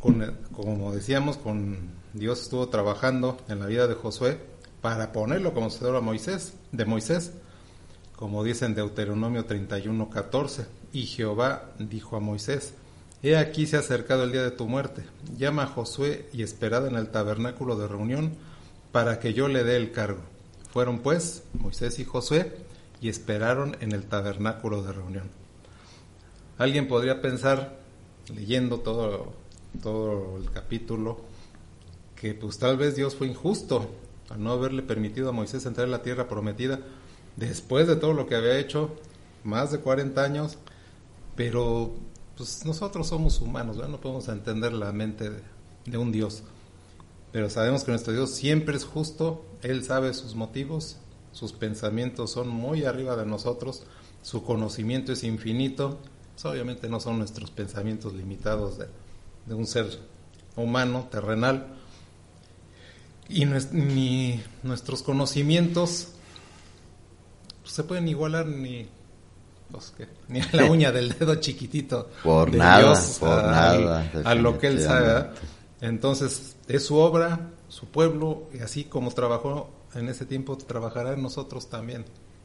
Con, 0.00 0.36
como 0.52 0.92
decíamos, 0.92 1.36
con 1.36 1.92
Dios 2.12 2.42
estuvo 2.42 2.68
trabajando 2.68 3.36
en 3.48 3.60
la 3.60 3.66
vida 3.66 3.86
de 3.86 3.94
Josué 3.94 4.38
para 4.80 5.12
ponerlo 5.12 5.54
como 5.54 5.70
sucedió 5.70 5.96
a 5.96 6.00
Moisés, 6.00 6.54
de 6.72 6.84
Moisés, 6.84 7.32
como 8.16 8.44
dice 8.44 8.66
en 8.66 8.74
Deuteronomio 8.74 9.44
31, 9.44 10.10
14. 10.10 10.66
Y 10.92 11.06
Jehová 11.06 11.72
dijo 11.78 12.16
a 12.16 12.20
Moisés, 12.20 12.74
He 13.22 13.36
aquí 13.36 13.66
se 13.66 13.76
ha 13.76 13.80
acercado 13.80 14.24
el 14.24 14.32
día 14.32 14.42
de 14.42 14.50
tu 14.50 14.66
muerte. 14.66 15.04
Llama 15.36 15.62
a 15.64 15.66
Josué 15.66 16.28
y 16.32 16.42
esperad 16.42 16.86
en 16.86 16.96
el 16.96 17.08
tabernáculo 17.08 17.76
de 17.76 17.86
reunión 17.86 18.32
para 18.90 19.20
que 19.20 19.32
yo 19.32 19.48
le 19.48 19.64
dé 19.64 19.76
el 19.76 19.92
cargo. 19.92 20.20
Fueron 20.72 21.00
pues 21.00 21.44
Moisés 21.54 21.98
y 21.98 22.04
Josué 22.04 22.52
y 23.00 23.08
esperaron 23.08 23.76
en 23.80 23.92
el 23.92 24.04
tabernáculo 24.04 24.82
de 24.82 24.92
reunión. 24.92 25.30
Alguien 26.58 26.88
podría 26.88 27.20
pensar, 27.20 27.78
leyendo 28.34 28.80
todo, 28.80 29.32
todo 29.82 30.36
el 30.38 30.50
capítulo, 30.50 31.20
que 32.16 32.34
pues 32.34 32.58
tal 32.58 32.76
vez 32.76 32.96
Dios 32.96 33.16
fue 33.16 33.26
injusto 33.26 33.90
al 34.30 34.42
no 34.42 34.52
haberle 34.52 34.82
permitido 34.82 35.28
a 35.28 35.32
Moisés 35.32 35.66
entrar 35.66 35.86
en 35.86 35.90
la 35.90 36.02
tierra 36.02 36.28
prometida 36.28 36.80
después 37.36 37.86
de 37.86 37.96
todo 37.96 38.12
lo 38.12 38.26
que 38.26 38.34
había 38.34 38.58
hecho, 38.58 38.90
más 39.44 39.72
de 39.72 39.78
40 39.78 40.22
años, 40.22 40.58
pero 41.36 41.92
pues 42.36 42.64
nosotros 42.64 43.08
somos 43.08 43.40
humanos, 43.40 43.76
no 43.76 44.00
podemos 44.00 44.28
entender 44.28 44.72
la 44.72 44.92
mente 44.92 45.30
de, 45.84 45.98
un 45.98 46.12
Dios. 46.12 46.42
Pero 47.32 47.48
sabemos 47.50 47.84
que 47.84 47.92
nuestro 47.92 48.12
Dios 48.12 48.30
siempre 48.30 48.76
es 48.76 48.84
justo, 48.84 49.44
Él 49.62 49.84
sabe 49.84 50.12
sus 50.14 50.34
motivos, 50.34 50.96
sus 51.32 51.52
pensamientos 51.52 52.30
son 52.30 52.48
muy 52.48 52.84
arriba 52.84 53.16
de 53.16 53.26
nosotros, 53.26 53.84
su 54.22 54.44
conocimiento 54.44 55.12
es 55.12 55.24
infinito, 55.24 55.98
pues, 56.34 56.44
obviamente 56.44 56.88
no 56.88 57.00
son 57.00 57.18
nuestros 57.18 57.50
pensamientos 57.50 58.12
limitados 58.12 58.78
de, 58.78 59.54
un 59.54 59.66
ser 59.66 59.86
humano, 60.56 61.08
terrenal, 61.10 61.66
y 63.28 63.46
nuestros 64.62 65.02
conocimientos 65.02 66.08
se 67.64 67.84
pueden 67.84 68.08
igualar 68.08 68.46
ni 68.46 68.88
pues, 69.70 69.92
¿qué? 69.96 70.08
ni 70.28 70.40
a 70.40 70.48
la 70.52 70.64
uña 70.64 70.92
del 70.92 71.10
dedo 71.10 71.34
chiquitito 71.36 72.10
Por 72.22 72.50
de 72.50 72.58
nada, 72.58 72.78
Dios 72.80 73.16
por 73.20 73.30
a, 73.30 73.42
nada, 73.42 74.10
a 74.24 74.34
lo 74.34 74.58
que 74.58 74.68
él 74.68 74.80
sabe 74.80 75.30
entonces 75.80 76.56
es 76.68 76.84
su 76.84 76.96
obra 76.96 77.50
su 77.68 77.86
pueblo 77.86 78.48
y 78.52 78.58
así 78.58 78.84
como 78.84 79.10
trabajó 79.12 79.70
en 79.94 80.08
ese 80.08 80.26
tiempo 80.26 80.56
trabajará 80.56 81.14
en 81.14 81.22
nosotros 81.22 81.68
también 81.68 82.04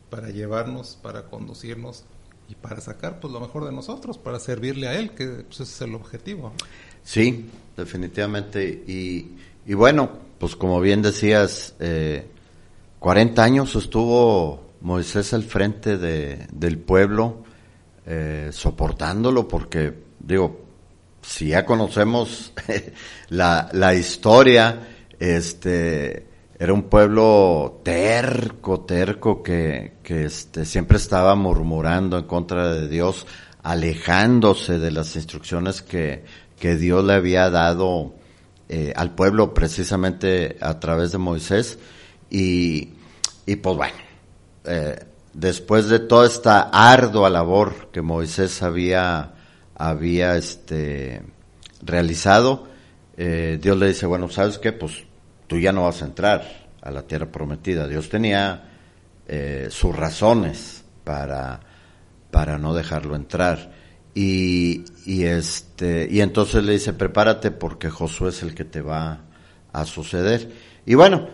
para 0.09 0.29
llevarnos 0.29 0.97
para 1.01 1.25
conducirnos 1.25 2.05
y 2.49 2.55
para 2.55 2.79
sacar 2.79 3.19
pues 3.19 3.33
lo 3.33 3.41
mejor 3.41 3.65
de 3.65 3.73
nosotros 3.73 4.17
para 4.17 4.39
servirle 4.39 4.87
a 4.87 4.97
él 4.97 5.11
que 5.11 5.25
pues, 5.27 5.59
ese 5.59 5.63
es 5.63 5.81
el 5.81 5.95
objetivo 5.95 6.53
Sí, 7.07 7.45
definitivamente. 7.77 8.83
Y, 8.85 9.31
y 9.65 9.73
bueno, 9.75 10.09
pues 10.37 10.57
como 10.57 10.81
bien 10.81 11.01
decías, 11.01 11.73
eh, 11.79 12.27
40 12.99 13.41
años 13.41 13.73
estuvo 13.77 14.66
Moisés 14.81 15.33
al 15.33 15.43
frente 15.43 15.97
de, 15.97 16.47
del 16.51 16.77
pueblo, 16.79 17.43
eh, 18.05 18.49
soportándolo, 18.51 19.47
porque, 19.47 19.93
digo, 20.19 20.65
si 21.21 21.49
ya 21.49 21.65
conocemos 21.65 22.53
la, 23.29 23.69
la 23.73 23.93
historia, 23.95 24.87
este, 25.19 26.27
era 26.59 26.73
un 26.73 26.83
pueblo 26.83 27.81
terco, 27.83 28.81
terco, 28.81 29.43
que, 29.43 29.97
que 30.03 30.25
este, 30.25 30.65
siempre 30.65 30.97
estaba 30.97 31.35
murmurando 31.35 32.17
en 32.17 32.25
contra 32.25 32.73
de 32.73 32.87
Dios, 32.87 33.27
alejándose 33.61 34.79
de 34.79 34.91
las 34.91 35.15
instrucciones 35.15 35.81
que, 35.81 36.23
que 36.59 36.75
Dios 36.75 37.03
le 37.03 37.13
había 37.13 37.49
dado 37.49 38.15
eh, 38.69 38.93
al 38.95 39.13
pueblo 39.13 39.53
precisamente 39.53 40.57
a 40.61 40.79
través 40.79 41.11
de 41.11 41.17
Moisés. 41.17 41.77
Y, 42.29 42.89
y 43.45 43.55
pues 43.57 43.75
bueno, 43.77 44.06
eh, 44.67 45.05
después 45.33 45.87
de 45.87 45.99
toda 45.99 46.27
esta 46.27 46.69
ardua 46.71 47.29
labor 47.29 47.89
que 47.91 48.01
Moisés 48.01 48.61
había, 48.63 49.33
había 49.75 50.35
este, 50.35 51.21
realizado, 51.81 52.67
eh, 53.15 53.57
Dios 53.61 53.77
le 53.77 53.87
dice, 53.87 54.05
bueno, 54.05 54.29
¿sabes 54.29 54.57
qué? 54.59 54.73
Pues 54.73 55.03
tú 55.47 55.59
ya 55.59 55.71
no 55.71 55.83
vas 55.83 56.01
a 56.01 56.05
entrar 56.05 56.67
a 56.81 56.91
la 56.91 57.03
tierra 57.03 57.31
prometida. 57.31 57.87
Dios 57.87 58.09
tenía 58.09 58.69
eh, 59.27 59.67
sus 59.69 59.95
razones 59.95 60.83
para, 61.03 61.59
para 62.31 62.57
no 62.57 62.73
dejarlo 62.73 63.15
entrar. 63.15 63.71
Y, 64.13 64.85
y 65.05 65.25
este, 65.25 66.07
y 66.09 66.21
entonces 66.21 66.63
le 66.63 66.73
dice, 66.73 66.93
prepárate 66.93 67.51
porque 67.51 67.89
Josué 67.89 68.29
es 68.29 68.41
el 68.41 68.55
que 68.55 68.65
te 68.65 68.81
va 68.81 69.21
a 69.71 69.85
suceder. 69.85 70.51
Y 70.85 70.95
bueno, 70.95 71.27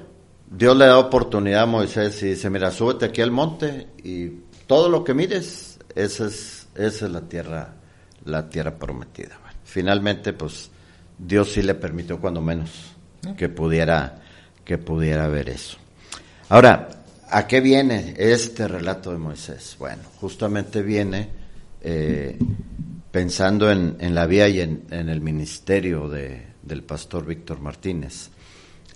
Dios 0.55 0.77
le 0.77 0.85
da 0.85 0.99
oportunidad 0.99 1.63
a 1.63 1.65
Moisés 1.65 2.21
y 2.21 2.27
dice, 2.27 2.47
mira, 2.49 2.69
súbete 2.69 3.05
aquí 3.05 3.21
al 3.21 3.31
monte 3.31 3.87
y 4.03 4.29
todo 4.67 4.87
lo 4.87 5.03
que 5.03 5.15
mires, 5.15 5.79
esa 5.95 6.27
es, 6.27 6.67
esa 6.75 7.05
es 7.07 7.11
la 7.11 7.21
tierra, 7.21 7.73
la 8.25 8.47
tierra 8.49 8.77
prometida. 8.77 9.39
Bueno, 9.41 9.57
finalmente, 9.63 10.31
pues, 10.33 10.69
Dios 11.17 11.51
sí 11.53 11.63
le 11.63 11.73
permitió 11.73 12.19
cuando 12.19 12.39
menos 12.39 12.69
que 13.35 13.49
pudiera, 13.49 14.21
que 14.63 14.77
pudiera 14.77 15.27
ver 15.27 15.49
eso. 15.49 15.77
Ahora, 16.49 17.03
¿a 17.29 17.47
qué 17.47 17.59
viene 17.59 18.13
este 18.17 18.67
relato 18.67 19.11
de 19.11 19.17
Moisés? 19.17 19.75
Bueno, 19.79 20.03
justamente 20.19 20.83
viene 20.83 21.29
eh, 21.81 22.37
pensando 23.09 23.71
en, 23.71 23.97
en 23.99 24.13
la 24.13 24.27
vida 24.27 24.47
y 24.49 24.59
en, 24.59 24.83
en 24.91 25.09
el 25.09 25.19
ministerio 25.19 26.09
de, 26.09 26.45
del 26.61 26.83
pastor 26.83 27.25
Víctor 27.25 27.59
Martínez. 27.59 28.29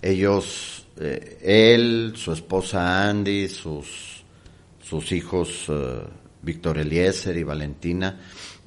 Ellos, 0.00 0.77
eh, 1.00 1.38
él, 1.42 2.12
su 2.16 2.32
esposa 2.32 3.08
Andy, 3.08 3.48
sus, 3.48 4.24
sus 4.82 5.12
hijos 5.12 5.66
eh, 5.68 6.00
Víctor 6.42 6.78
Eliezer 6.78 7.36
y 7.36 7.42
Valentina, 7.42 8.18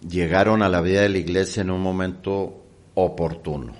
llegaron 0.07 0.61
a 0.61 0.69
la 0.69 0.81
vida 0.81 1.01
de 1.01 1.09
la 1.09 1.17
iglesia 1.17 1.61
en 1.61 1.71
un 1.71 1.81
momento 1.81 2.63
oportuno, 2.95 3.73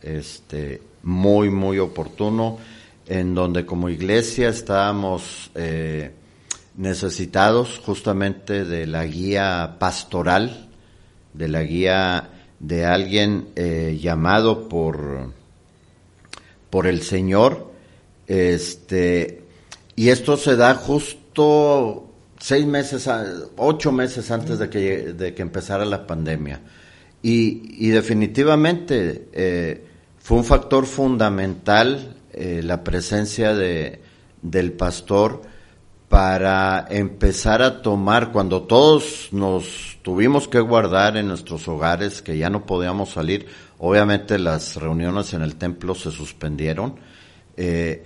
este, 0.00 0.82
muy, 1.02 1.50
muy 1.50 1.78
oportuno, 1.78 2.58
en 3.06 3.34
donde 3.34 3.66
como 3.66 3.88
iglesia 3.88 4.48
estábamos 4.48 5.50
eh, 5.54 6.12
necesitados 6.76 7.80
justamente 7.84 8.64
de 8.64 8.86
la 8.86 9.04
guía 9.04 9.76
pastoral, 9.78 10.68
de 11.34 11.48
la 11.48 11.62
guía 11.62 12.30
de 12.58 12.86
alguien 12.86 13.48
eh, 13.56 13.98
llamado 14.00 14.68
por, 14.68 15.32
por 16.72 16.86
el 16.86 17.02
Señor, 17.02 17.70
este, 18.26 19.44
y 19.94 20.08
esto 20.08 20.38
se 20.38 20.56
da 20.56 20.74
justo 20.74 22.08
seis 22.38 22.64
meses, 22.64 23.06
ocho 23.58 23.92
meses 23.92 24.30
antes 24.30 24.58
de 24.58 24.70
que, 24.70 25.12
de 25.12 25.34
que 25.34 25.42
empezara 25.42 25.84
la 25.84 26.06
pandemia. 26.06 26.62
Y, 27.20 27.86
y 27.86 27.90
definitivamente 27.90 29.28
eh, 29.34 29.84
fue 30.18 30.38
un 30.38 30.44
factor 30.44 30.86
fundamental 30.86 32.16
eh, 32.32 32.62
la 32.64 32.82
presencia 32.82 33.54
de, 33.54 34.00
del 34.40 34.72
pastor 34.72 35.42
para 36.08 36.86
empezar 36.88 37.60
a 37.60 37.82
tomar, 37.82 38.32
cuando 38.32 38.62
todos 38.62 39.28
nos 39.30 39.98
tuvimos 40.00 40.48
que 40.48 40.60
guardar 40.60 41.18
en 41.18 41.28
nuestros 41.28 41.68
hogares, 41.68 42.22
que 42.22 42.38
ya 42.38 42.48
no 42.48 42.64
podíamos 42.64 43.10
salir, 43.10 43.46
obviamente 43.82 44.38
las 44.38 44.76
reuniones 44.76 45.34
en 45.34 45.42
el 45.42 45.56
templo 45.56 45.94
se 45.94 46.12
suspendieron, 46.12 46.94
eh, 47.56 48.04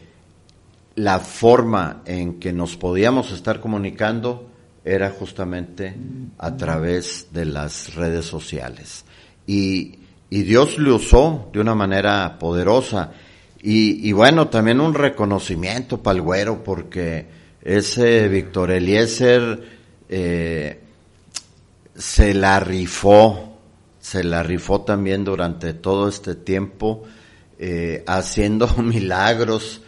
la 0.95 1.19
forma 1.21 2.03
en 2.07 2.41
que 2.41 2.53
nos 2.53 2.77
podíamos 2.77 3.31
estar 3.31 3.61
comunicando 3.61 4.49
era 4.83 5.11
justamente 5.11 5.95
a 6.39 6.57
través 6.57 7.29
de 7.31 7.45
las 7.45 7.95
redes 7.95 8.25
sociales. 8.25 9.05
Y, 9.47 9.99
y 10.31 10.43
Dios 10.45 10.79
lo 10.79 10.97
usó 10.97 11.51
de 11.53 11.61
una 11.61 11.75
manera 11.75 12.39
poderosa. 12.39 13.13
Y, 13.61 14.09
y 14.09 14.13
bueno, 14.13 14.49
también 14.49 14.81
un 14.81 14.95
reconocimiento 14.95 16.03
para 16.03 16.17
el 16.17 16.23
güero, 16.23 16.65
porque 16.65 17.27
ese 17.61 18.29
Víctor 18.29 18.71
Eliezer 18.71 19.63
eh, 20.09 20.81
se 21.95 22.33
la 22.33 22.61
rifó, 22.61 23.46
se 24.07 24.23
la 24.23 24.45
rifó 24.45 24.83
también 24.83 25.25
durante 25.25 25.75
todo 25.75 26.09
este 26.09 26.37
tiempo, 26.37 27.03
eh, 27.59 28.05
haciendo 28.07 28.69
milagros 28.77 29.83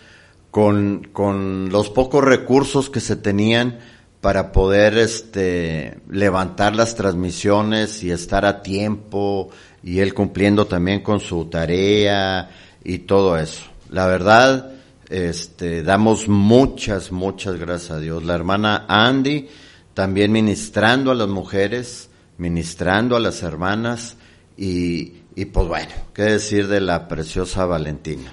con, 0.50 1.06
con 1.12 1.68
los 1.70 1.88
pocos 1.90 2.24
recursos 2.24 2.90
que 2.90 2.98
se 2.98 3.14
tenían 3.14 3.78
para 4.20 4.50
poder 4.50 4.98
este, 4.98 6.00
levantar 6.10 6.74
las 6.74 6.96
transmisiones 6.96 8.02
y 8.02 8.10
estar 8.10 8.44
a 8.44 8.60
tiempo 8.60 9.50
y 9.84 10.00
él 10.00 10.14
cumpliendo 10.14 10.66
también 10.66 11.00
con 11.00 11.20
su 11.20 11.44
tarea 11.44 12.50
y 12.82 12.98
todo 12.98 13.38
eso. 13.38 13.62
La 13.88 14.08
verdad, 14.08 14.72
este, 15.08 15.84
damos 15.84 16.26
muchas, 16.26 17.12
muchas 17.12 17.54
gracias 17.54 17.92
a 17.92 18.00
Dios. 18.00 18.24
La 18.24 18.34
hermana 18.34 18.84
Andy 18.88 19.46
también 19.94 20.32
ministrando 20.32 21.12
a 21.12 21.14
las 21.14 21.28
mujeres, 21.28 22.07
ministrando 22.38 23.16
a 23.16 23.20
las 23.20 23.42
hermanas 23.42 24.16
y, 24.56 25.04
pues 25.52 25.68
bueno, 25.68 25.92
qué 26.14 26.22
decir 26.22 26.66
de 26.66 26.80
la 26.80 27.06
preciosa 27.06 27.66
Valentina, 27.66 28.32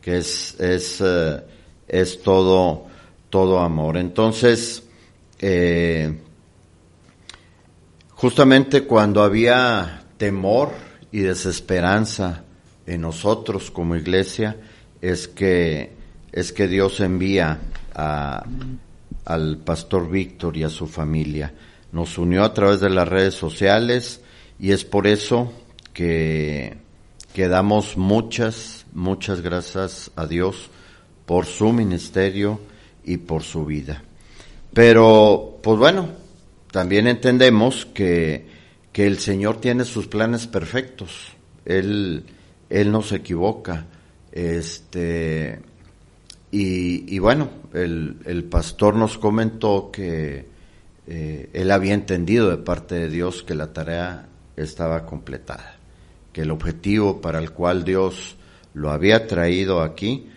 que 0.00 0.18
es, 0.18 0.58
es, 0.58 1.00
eh, 1.00 1.42
es 1.88 2.22
todo, 2.22 2.86
todo 3.30 3.60
amor. 3.60 3.96
Entonces, 3.96 4.82
eh, 5.38 6.18
justamente 8.10 8.84
cuando 8.84 9.22
había 9.22 10.04
temor 10.18 10.72
y 11.12 11.20
desesperanza 11.20 12.44
en 12.86 13.00
nosotros 13.00 13.70
como 13.70 13.96
iglesia, 13.96 14.56
es 15.00 15.28
que, 15.28 15.92
es 16.32 16.52
que 16.52 16.68
Dios 16.68 17.00
envía 17.00 17.58
a, 17.94 18.44
al 19.24 19.58
pastor 19.58 20.10
Víctor 20.10 20.56
y 20.56 20.64
a 20.64 20.68
su 20.68 20.86
familia. 20.86 21.52
Nos 21.92 22.18
unió 22.18 22.44
a 22.44 22.52
través 22.52 22.80
de 22.80 22.90
las 22.90 23.08
redes 23.08 23.34
sociales 23.34 24.20
y 24.58 24.72
es 24.72 24.84
por 24.84 25.06
eso 25.06 25.52
que, 25.92 26.76
damos 27.34 27.96
muchas, 27.96 28.86
muchas 28.92 29.40
gracias 29.40 30.10
a 30.16 30.26
Dios 30.26 30.70
por 31.26 31.46
su 31.46 31.72
ministerio 31.72 32.60
y 33.04 33.18
por 33.18 33.42
su 33.42 33.64
vida. 33.64 34.02
Pero, 34.72 35.58
pues 35.62 35.78
bueno, 35.78 36.08
también 36.70 37.06
entendemos 37.06 37.86
que, 37.86 38.46
que 38.92 39.06
el 39.06 39.18
Señor 39.18 39.60
tiene 39.60 39.84
sus 39.84 40.06
planes 40.06 40.46
perfectos. 40.46 41.32
Él, 41.64 42.24
él 42.68 42.90
no 42.92 43.02
se 43.02 43.16
equivoca. 43.16 43.86
Este, 44.32 45.60
y, 46.50 47.14
y 47.14 47.18
bueno, 47.18 47.48
el, 47.72 48.18
el, 48.26 48.44
pastor 48.44 48.94
nos 48.94 49.16
comentó 49.18 49.90
que 49.90 50.46
eh, 51.06 51.50
él 51.52 51.70
había 51.70 51.94
entendido 51.94 52.50
de 52.50 52.56
parte 52.56 52.96
de 52.96 53.08
Dios 53.08 53.42
que 53.42 53.54
la 53.54 53.72
tarea 53.72 54.28
estaba 54.56 55.06
completada, 55.06 55.76
que 56.32 56.42
el 56.42 56.50
objetivo 56.50 57.20
para 57.20 57.38
el 57.38 57.52
cual 57.52 57.84
Dios 57.84 58.36
lo 58.74 58.90
había 58.90 59.26
traído 59.26 59.82
aquí 59.82 60.28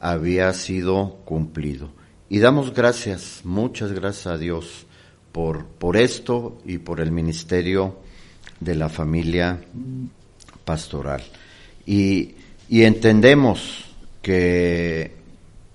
había 0.00 0.52
sido 0.52 1.20
cumplido. 1.24 1.90
Y 2.28 2.40
damos 2.40 2.74
gracias, 2.74 3.40
muchas 3.44 3.92
gracias 3.92 4.26
a 4.26 4.38
Dios 4.38 4.86
por, 5.32 5.66
por 5.66 5.96
esto 5.96 6.58
y 6.64 6.78
por 6.78 7.00
el 7.00 7.12
ministerio 7.12 7.98
de 8.60 8.74
la 8.74 8.88
familia 8.88 9.60
pastoral. 10.64 11.22
Y, 11.86 12.34
y 12.68 12.82
entendemos 12.82 13.84
que, 14.22 15.12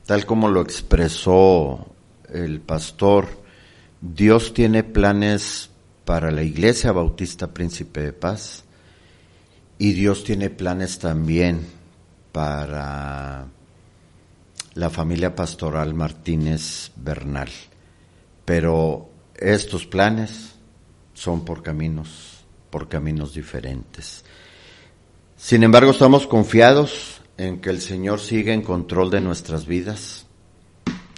tal 0.05 0.25
como 0.25 0.49
lo 0.49 0.61
expresó 0.61 1.87
el 2.29 2.59
pastor, 2.59 3.40
Dios 4.01 4.55
tiene 4.55 4.83
planes 4.83 5.69
para 6.05 6.31
la 6.31 6.41
Iglesia 6.41 6.91
Bautista 6.91 7.53
Príncipe 7.53 8.01
de 8.01 8.13
Paz 8.13 8.63
y 9.77 9.93
Dios 9.93 10.23
tiene 10.23 10.49
planes 10.49 10.97
también 10.97 11.67
para 12.31 13.45
la 14.73 14.89
familia 14.89 15.35
pastoral 15.35 15.93
Martínez 15.93 16.91
Bernal. 16.95 17.49
Pero 18.43 19.07
estos 19.35 19.85
planes 19.85 20.55
son 21.13 21.45
por 21.45 21.61
caminos, 21.61 22.43
por 22.71 22.89
caminos 22.89 23.35
diferentes. 23.35 24.25
Sin 25.37 25.61
embargo, 25.61 25.91
estamos 25.91 26.25
confiados 26.25 27.21
en 27.37 27.61
que 27.61 27.69
el 27.69 27.81
Señor 27.81 28.19
sigue 28.19 28.53
en 28.53 28.63
control 28.63 29.11
de 29.11 29.21
nuestras 29.21 29.67
vidas. 29.67 30.25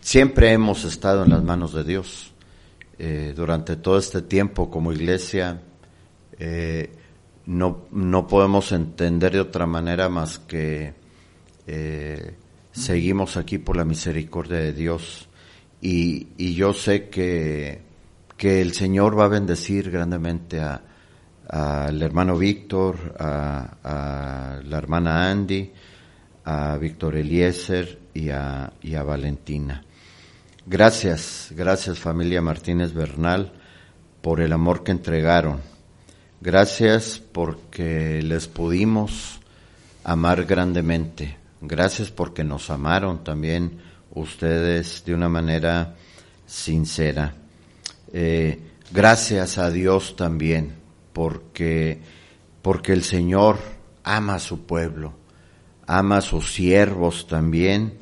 Siempre 0.01 0.51
hemos 0.51 0.83
estado 0.83 1.23
en 1.23 1.29
las 1.29 1.43
manos 1.43 1.73
de 1.73 1.85
Dios. 1.85 2.32
Eh, 2.99 3.33
durante 3.35 3.75
todo 3.77 3.97
este 3.97 4.21
tiempo 4.21 4.69
como 4.69 4.93
iglesia, 4.93 5.61
eh, 6.37 6.91
no, 7.47 7.85
no 7.91 8.27
podemos 8.27 8.71
entender 8.71 9.33
de 9.33 9.39
otra 9.39 9.65
manera 9.65 10.09
más 10.09 10.37
que 10.39 10.93
eh, 11.65 12.35
seguimos 12.71 13.35
aquí 13.37 13.57
por 13.57 13.77
la 13.77 13.85
misericordia 13.85 14.57
de 14.57 14.73
Dios 14.73 15.27
y, 15.81 16.53
yo 16.53 16.73
sé 16.73 17.09
que, 17.09 17.81
que, 18.37 18.61
el 18.61 18.73
Señor 18.73 19.19
va 19.19 19.25
a 19.25 19.29
bendecir 19.29 19.91
grandemente 19.91 20.61
a, 20.61 20.81
al 21.49 22.01
hermano 22.01 22.37
Víctor, 22.37 23.15
a, 23.19 23.77
a, 23.83 24.61
la 24.63 24.77
hermana 24.77 25.29
Andy, 25.29 25.71
a 26.45 26.77
Víctor 26.77 27.17
Eliezer 27.17 27.99
y 28.13 28.29
a, 28.29 28.71
y 28.81 28.95
a 28.95 29.03
Valentina. 29.03 29.83
Gracias, 30.65 31.49
gracias 31.51 31.99
familia 31.99 32.41
Martínez 32.41 32.93
Bernal 32.93 33.51
por 34.21 34.39
el 34.39 34.53
amor 34.53 34.85
que 34.85 34.91
entregaron. 34.91 35.59
Gracias 36.39 37.21
porque 37.33 38.21
les 38.23 38.47
pudimos 38.47 39.41
amar 40.05 40.45
grandemente. 40.45 41.37
Gracias 41.59 42.11
porque 42.11 42.45
nos 42.45 42.69
amaron 42.69 43.25
también 43.25 43.79
ustedes 44.11 45.03
de 45.05 45.13
una 45.13 45.27
manera 45.27 45.95
sincera. 46.45 47.35
Eh, 48.13 48.61
gracias 48.93 49.57
a 49.57 49.69
Dios 49.69 50.15
también 50.15 50.75
porque, 51.11 51.99
porque 52.61 52.93
el 52.93 53.03
Señor 53.03 53.59
ama 54.05 54.35
a 54.35 54.39
su 54.39 54.65
pueblo, 54.65 55.13
ama 55.87 56.17
a 56.17 56.21
sus 56.21 56.53
siervos 56.53 57.27
también 57.27 57.97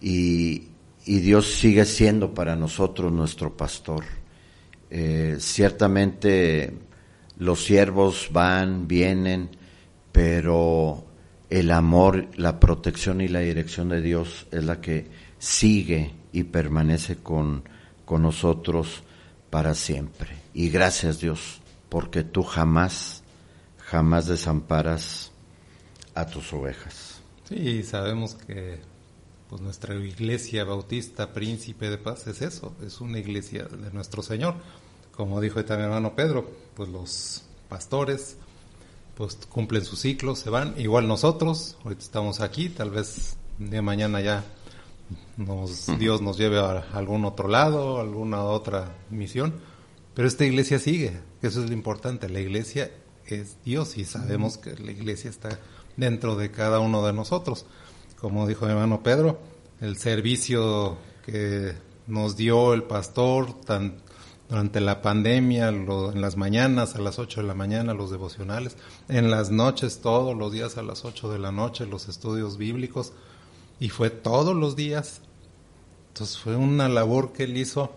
y, 0.00 0.69
y 1.06 1.20
Dios 1.20 1.46
sigue 1.54 1.84
siendo 1.84 2.34
para 2.34 2.56
nosotros 2.56 3.12
nuestro 3.12 3.56
pastor. 3.56 4.04
Eh, 4.90 5.36
ciertamente 5.38 6.72
los 7.38 7.64
siervos 7.64 8.28
van, 8.32 8.86
vienen, 8.86 9.50
pero 10.12 11.04
el 11.48 11.70
amor, 11.70 12.28
la 12.36 12.60
protección 12.60 13.20
y 13.20 13.28
la 13.28 13.40
dirección 13.40 13.88
de 13.88 14.02
Dios 14.02 14.46
es 14.50 14.64
la 14.64 14.80
que 14.80 15.08
sigue 15.38 16.12
y 16.32 16.44
permanece 16.44 17.16
con, 17.16 17.64
con 18.04 18.22
nosotros 18.22 19.02
para 19.48 19.74
siempre. 19.74 20.36
Y 20.54 20.68
gracias 20.68 21.20
Dios, 21.20 21.60
porque 21.88 22.22
tú 22.22 22.42
jamás, 22.42 23.22
jamás 23.78 24.26
desamparas 24.26 25.32
a 26.14 26.26
tus 26.26 26.52
ovejas. 26.52 27.20
Sí, 27.48 27.82
sabemos 27.82 28.34
que 28.34 28.80
pues 29.50 29.60
nuestra 29.60 29.96
iglesia 29.96 30.62
bautista, 30.62 31.32
príncipe 31.32 31.90
de 31.90 31.98
paz, 31.98 32.28
es 32.28 32.40
eso, 32.40 32.72
es 32.86 33.00
una 33.00 33.18
iglesia 33.18 33.64
de 33.64 33.90
nuestro 33.90 34.22
Señor. 34.22 34.54
Como 35.10 35.40
dijo 35.40 35.64
también 35.64 35.88
hermano 35.88 36.14
Pedro, 36.14 36.48
pues 36.76 36.88
los 36.88 37.42
pastores, 37.68 38.36
pues 39.16 39.36
cumplen 39.48 39.84
su 39.84 39.96
ciclo, 39.96 40.36
se 40.36 40.50
van. 40.50 40.80
Igual 40.80 41.08
nosotros, 41.08 41.76
ahorita 41.82 42.00
estamos 42.00 42.40
aquí, 42.40 42.68
tal 42.68 42.90
vez 42.90 43.36
de 43.58 43.82
mañana 43.82 44.20
ya 44.20 44.44
nos, 45.36 45.98
Dios 45.98 46.22
nos 46.22 46.38
lleve 46.38 46.60
a 46.60 46.86
algún 46.92 47.24
otro 47.24 47.48
lado, 47.48 47.98
alguna 47.98 48.44
otra 48.44 48.94
misión. 49.10 49.54
Pero 50.14 50.28
esta 50.28 50.44
iglesia 50.44 50.78
sigue, 50.78 51.20
eso 51.42 51.60
es 51.60 51.68
lo 51.68 51.74
importante. 51.74 52.28
La 52.28 52.38
iglesia 52.38 52.92
es 53.26 53.56
Dios 53.64 53.98
y 53.98 54.04
sabemos 54.04 54.58
que 54.58 54.76
la 54.76 54.92
iglesia 54.92 55.28
está 55.28 55.58
dentro 55.96 56.36
de 56.36 56.52
cada 56.52 56.78
uno 56.78 57.04
de 57.04 57.12
nosotros. 57.12 57.66
Como 58.20 58.46
dijo 58.46 58.66
mi 58.66 58.72
hermano 58.72 59.02
Pedro, 59.02 59.38
el 59.80 59.96
servicio 59.96 60.98
que 61.24 61.74
nos 62.06 62.36
dio 62.36 62.74
el 62.74 62.82
pastor 62.82 63.54
durante 64.48 64.80
la 64.80 65.00
pandemia, 65.00 65.68
en 65.68 66.20
las 66.20 66.36
mañanas 66.36 66.96
a 66.96 67.00
las 67.00 67.18
8 67.18 67.40
de 67.40 67.46
la 67.46 67.54
mañana 67.54 67.94
los 67.94 68.10
devocionales, 68.10 68.76
en 69.08 69.30
las 69.30 69.50
noches 69.50 70.00
todos 70.00 70.36
los 70.36 70.52
días 70.52 70.76
a 70.76 70.82
las 70.82 71.04
8 71.04 71.30
de 71.30 71.38
la 71.38 71.50
noche 71.50 71.86
los 71.86 72.08
estudios 72.08 72.58
bíblicos 72.58 73.12
y 73.78 73.88
fue 73.88 74.10
todos 74.10 74.54
los 74.54 74.76
días. 74.76 75.22
Entonces 76.08 76.38
fue 76.38 76.56
una 76.56 76.88
labor 76.88 77.32
que 77.32 77.44
él 77.44 77.56
hizo 77.56 77.92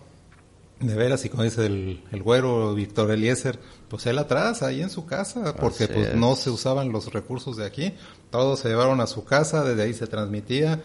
de 0.80 0.96
veras 0.96 1.24
y 1.26 1.30
como 1.30 1.44
dice 1.44 1.66
el, 1.66 2.04
el 2.12 2.24
güero 2.24 2.74
Víctor 2.74 3.12
Eliezer, 3.12 3.60
pues 3.88 4.06
él 4.06 4.18
atrás, 4.18 4.64
ahí 4.64 4.82
en 4.82 4.90
su 4.90 5.06
casa, 5.06 5.56
porque 5.56 5.88
pues 5.88 6.16
no 6.16 6.36
se 6.36 6.50
usaban 6.50 6.92
los 6.92 7.12
recursos 7.14 7.58
de 7.58 7.66
aquí, 7.66 7.94
todos 8.30 8.60
se 8.60 8.70
llevaron 8.70 9.00
a 9.02 9.08
su 9.08 9.24
casa, 9.24 9.64
desde 9.64 9.84
ahí 9.84 9.94
se 9.94 10.08
transmitía, 10.08 10.82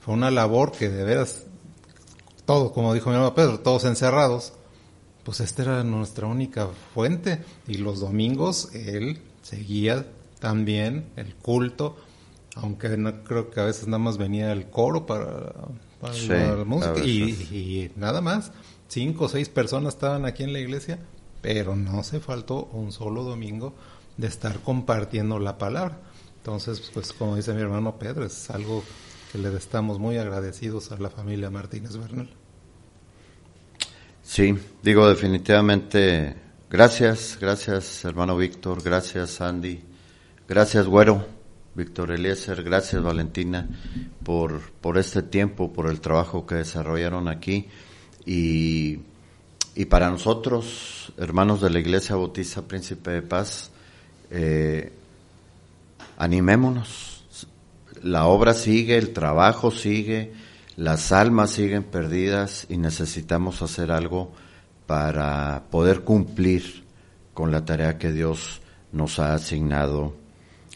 fue 0.00 0.14
una 0.14 0.30
labor 0.30 0.72
que 0.72 0.88
de 0.88 1.04
veras, 1.04 1.44
todo, 2.44 2.72
como 2.72 2.92
dijo 2.92 3.10
mi 3.10 3.16
hermano 3.16 3.34
Pedro, 3.34 3.60
todos 3.60 3.84
encerrados, 3.84 4.52
pues 5.24 5.40
esta 5.40 5.62
era 5.62 5.84
nuestra 5.84 6.26
única 6.26 6.68
fuente, 6.94 7.42
y 7.66 7.74
los 7.74 8.00
domingos 8.00 8.70
él 8.74 9.22
seguía 9.42 10.06
también 10.38 11.06
el 11.16 11.34
culto, 11.36 11.96
aunque 12.56 12.96
no 12.96 13.22
creo 13.22 13.50
que 13.50 13.60
a 13.60 13.64
veces 13.64 13.86
nada 13.86 13.98
más 13.98 14.18
venía 14.18 14.52
el 14.52 14.68
coro 14.68 15.06
para, 15.06 15.54
la 16.02 16.64
música 16.64 16.98
y 17.04 17.92
nada 17.94 18.20
más 18.22 18.50
cinco 18.90 19.26
o 19.26 19.28
seis 19.28 19.48
personas 19.48 19.94
estaban 19.94 20.26
aquí 20.26 20.42
en 20.42 20.52
la 20.52 20.58
iglesia, 20.58 20.98
pero 21.40 21.76
no 21.76 22.02
se 22.02 22.20
faltó 22.20 22.64
un 22.72 22.92
solo 22.92 23.22
domingo 23.22 23.72
de 24.16 24.26
estar 24.26 24.60
compartiendo 24.60 25.38
la 25.38 25.56
palabra. 25.56 25.98
Entonces, 26.38 26.90
pues 26.92 27.12
como 27.12 27.36
dice 27.36 27.54
mi 27.54 27.62
hermano 27.62 27.98
Pedro, 27.98 28.26
es 28.26 28.50
algo 28.50 28.82
que 29.30 29.38
le 29.38 29.56
estamos 29.56 29.98
muy 29.98 30.18
agradecidos 30.18 30.90
a 30.90 30.98
la 30.98 31.08
familia 31.08 31.50
Martínez 31.50 31.96
Bernal. 31.96 32.28
Sí, 34.22 34.54
digo 34.82 35.08
definitivamente 35.08 36.34
gracias, 36.68 37.38
gracias 37.40 38.04
hermano 38.04 38.36
Víctor, 38.36 38.82
gracias 38.82 39.40
Andy, 39.40 39.82
gracias 40.48 40.86
Güero, 40.86 41.26
Víctor 41.74 42.10
Eliezer, 42.12 42.62
gracias 42.62 43.02
Valentina 43.02 43.68
por, 44.24 44.72
por 44.72 44.98
este 44.98 45.22
tiempo, 45.22 45.72
por 45.72 45.88
el 45.88 46.00
trabajo 46.00 46.46
que 46.46 46.56
desarrollaron 46.56 47.28
aquí. 47.28 47.68
Y, 48.24 48.98
para 49.88 50.10
nosotros, 50.10 51.12
hermanos 51.16 51.60
de 51.60 51.70
la 51.70 51.78
Iglesia 51.78 52.16
Bautista 52.16 52.62
Príncipe 52.62 53.10
de 53.10 53.22
Paz, 53.22 53.70
eh, 54.30 54.92
animémonos. 56.18 57.24
La 58.02 58.26
obra 58.26 58.54
sigue, 58.54 58.96
el 58.96 59.12
trabajo 59.12 59.70
sigue, 59.70 60.32
las 60.76 61.12
almas 61.12 61.50
siguen 61.50 61.82
perdidas 61.82 62.66
y 62.68 62.76
necesitamos 62.76 63.62
hacer 63.62 63.90
algo 63.90 64.32
para 64.86 65.64
poder 65.70 66.02
cumplir 66.02 66.84
con 67.34 67.50
la 67.52 67.64
tarea 67.64 67.98
que 67.98 68.12
Dios 68.12 68.60
nos 68.92 69.18
ha 69.18 69.34
asignado 69.34 70.14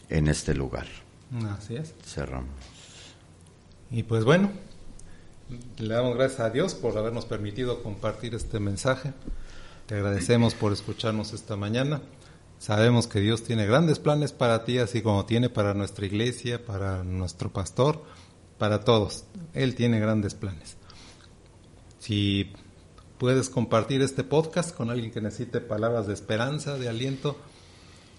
en 0.09 0.27
este 0.27 0.53
lugar. 0.53 0.85
Así 1.49 1.75
es. 1.75 1.93
Cerramos. 2.03 2.49
Y 3.91 4.03
pues 4.03 4.23
bueno, 4.23 4.51
le 5.77 5.93
damos 5.93 6.15
gracias 6.15 6.39
a 6.39 6.49
Dios 6.49 6.73
por 6.73 6.97
habernos 6.97 7.25
permitido 7.25 7.83
compartir 7.83 8.33
este 8.35 8.59
mensaje. 8.59 9.13
Te 9.85 9.95
agradecemos 9.95 10.55
por 10.55 10.73
escucharnos 10.73 11.33
esta 11.33 11.55
mañana. 11.55 12.01
Sabemos 12.57 13.07
que 13.07 13.19
Dios 13.19 13.43
tiene 13.43 13.67
grandes 13.67 13.99
planes 13.99 14.31
para 14.31 14.63
ti, 14.63 14.79
así 14.79 15.01
como 15.01 15.25
tiene 15.25 15.49
para 15.49 15.73
nuestra 15.73 16.05
iglesia, 16.05 16.65
para 16.65 17.03
nuestro 17.03 17.51
pastor, 17.51 18.03
para 18.57 18.79
todos. 18.79 19.25
Él 19.53 19.75
tiene 19.75 19.99
grandes 19.99 20.33
planes. 20.33 20.77
Si 21.99 22.51
puedes 23.19 23.49
compartir 23.49 24.01
este 24.01 24.23
podcast 24.23 24.75
con 24.75 24.89
alguien 24.89 25.11
que 25.11 25.21
necesite 25.21 25.61
palabras 25.61 26.07
de 26.07 26.13
esperanza, 26.13 26.77
de 26.77 26.89
aliento, 26.89 27.37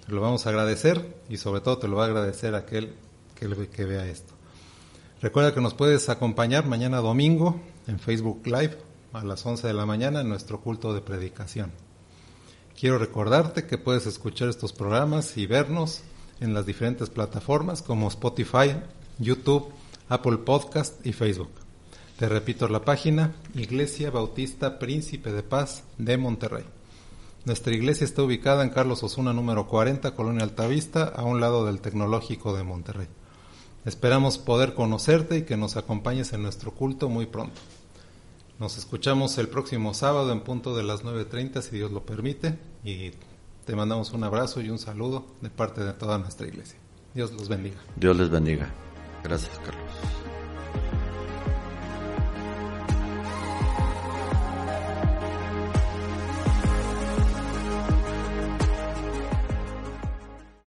te 0.07 0.13
lo 0.13 0.21
vamos 0.21 0.47
a 0.47 0.51
agradecer 0.51 1.05
y 1.29 1.39
sobre 1.39 1.61
todo 1.61 1.79
te 1.79 1.89
lo 1.89 1.97
va 1.97 2.05
a 2.05 2.09
agradecer 2.09 2.55
aquel 2.55 2.95
que, 3.35 3.69
que 3.69 3.85
vea 3.85 4.07
esto. 4.07 4.36
Recuerda 5.23 5.55
que 5.55 5.63
nos 5.63 5.73
puedes 5.73 6.11
acompañar 6.11 6.67
mañana 6.67 6.99
domingo 6.99 7.59
en 7.87 7.99
Facebook 7.99 8.43
Live 8.45 8.77
a 9.15 9.25
las 9.25 9.47
11 9.47 9.67
de 9.67 9.73
la 9.73 9.87
mañana 9.87 10.21
en 10.21 10.29
nuestro 10.29 10.61
culto 10.61 10.93
de 10.93 11.01
predicación. 11.01 11.73
Quiero 12.79 12.99
recordarte 12.99 13.67
que 13.67 13.79
puedes 13.79 14.07
escuchar 14.07 14.51
estos 14.51 14.75
programas 14.75 15.39
y 15.39 15.47
vernos 15.47 16.03
en 16.41 16.53
las 16.53 16.67
diferentes 16.67 17.09
plataformas 17.09 17.81
como 17.81 18.09
Spotify, 18.09 18.77
YouTube, 19.19 19.73
Apple 20.11 20.37
Podcast 20.37 21.05
y 21.07 21.15
Facebook. 21.15 21.51
Te 22.19 22.29
repito 22.29 22.69
la 22.69 22.85
página 22.85 23.35
Iglesia 23.55 24.11
Bautista 24.11 24.79
Príncipe 24.79 25.33
de 25.33 25.43
Paz 25.43 25.85
de 25.97 26.19
Monterrey. 26.19 26.65
Nuestra 27.47 27.75
iglesia 27.75 28.05
está 28.05 28.23
ubicada 28.23 28.63
en 28.65 28.71
Carlos 28.71 29.03
Osuna 29.03 29.33
número 29.33 29.67
40, 29.67 30.15
Colonia 30.15 30.43
Altavista, 30.43 31.05
a 31.05 31.25
un 31.25 31.41
lado 31.41 31.65
del 31.65 31.81
Tecnológico 31.81 32.55
de 32.55 32.65
Monterrey. 32.65 33.09
Esperamos 33.87 34.37
poder 34.37 34.75
conocerte 34.75 35.39
y 35.39 35.43
que 35.43 35.57
nos 35.57 35.77
acompañes 35.77 36.33
en 36.33 36.43
nuestro 36.43 36.73
culto 36.73 37.09
muy 37.09 37.27
pronto. 37.27 37.61
Nos 38.59 38.79
escuchamos 38.79 39.39
el 39.39 39.49
próximo 39.49 39.95
sábado 39.95 40.33
en 40.33 40.41
punto 40.41 40.77
de 40.77 40.83
las 40.83 41.05
9.30 41.05 41.63
si 41.63 41.77
Dios 41.77 41.93
lo 41.93 42.05
permite 42.05 42.59
y 42.83 43.13
te 43.65 43.77
mandamos 43.77 44.11
un 44.11 44.25
abrazo 44.25 44.61
y 44.61 44.71
un 44.71 44.81
saludo 44.81 45.25
de 45.41 45.51
parte 45.51 45.85
de 45.85 45.93
toda 45.93 46.19
nuestra 46.19 46.49
iglesia. 46.49 46.81
Dios 47.15 47.31
los 47.31 47.49
bendiga. 47.49 47.77
Dios 47.95 48.17
les 48.17 48.29
bendiga. 48.29 48.75
Gracias, 49.23 49.57
Carlos. 49.61 49.93